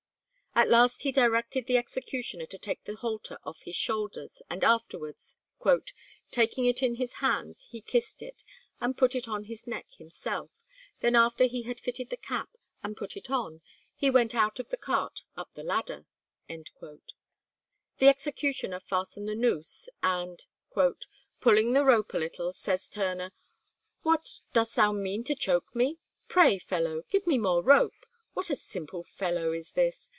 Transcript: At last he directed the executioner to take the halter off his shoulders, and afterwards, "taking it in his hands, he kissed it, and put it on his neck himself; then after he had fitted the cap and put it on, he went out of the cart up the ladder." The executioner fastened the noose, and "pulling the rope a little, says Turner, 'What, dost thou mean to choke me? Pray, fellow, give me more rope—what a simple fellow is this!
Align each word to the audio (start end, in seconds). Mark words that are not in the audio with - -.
At 0.53 0.67
last 0.67 1.03
he 1.03 1.13
directed 1.13 1.65
the 1.65 1.77
executioner 1.77 2.45
to 2.47 2.57
take 2.57 2.83
the 2.83 2.97
halter 2.97 3.37
off 3.45 3.61
his 3.61 3.75
shoulders, 3.77 4.41
and 4.49 4.65
afterwards, 4.65 5.37
"taking 6.29 6.65
it 6.65 6.83
in 6.83 6.95
his 6.95 7.13
hands, 7.13 7.67
he 7.69 7.79
kissed 7.79 8.21
it, 8.21 8.43
and 8.81 8.97
put 8.97 9.15
it 9.15 9.29
on 9.29 9.45
his 9.45 9.65
neck 9.65 9.85
himself; 9.97 10.51
then 10.99 11.15
after 11.15 11.45
he 11.45 11.61
had 11.61 11.79
fitted 11.79 12.09
the 12.09 12.17
cap 12.17 12.57
and 12.83 12.97
put 12.97 13.15
it 13.15 13.29
on, 13.29 13.61
he 13.95 14.09
went 14.09 14.35
out 14.35 14.59
of 14.59 14.67
the 14.67 14.75
cart 14.77 15.21
up 15.37 15.49
the 15.53 15.63
ladder." 15.63 16.05
The 16.49 16.97
executioner 18.09 18.81
fastened 18.81 19.29
the 19.29 19.35
noose, 19.35 19.87
and 20.03 20.43
"pulling 21.39 21.71
the 21.71 21.85
rope 21.85 22.13
a 22.13 22.17
little, 22.19 22.51
says 22.51 22.89
Turner, 22.89 23.31
'What, 24.01 24.41
dost 24.51 24.75
thou 24.75 24.91
mean 24.91 25.23
to 25.23 25.33
choke 25.33 25.73
me? 25.73 25.99
Pray, 26.27 26.59
fellow, 26.59 27.03
give 27.09 27.25
me 27.25 27.37
more 27.37 27.63
rope—what 27.63 28.49
a 28.49 28.57
simple 28.57 29.05
fellow 29.05 29.53
is 29.53 29.71
this! 29.71 30.09